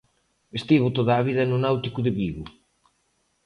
Estivo 0.59 0.87
toda 0.97 1.13
a 1.15 1.25
vida 1.27 1.43
no 1.49 1.57
Náutico 1.65 1.99
de 2.05 2.11
Vigo. 2.17 2.43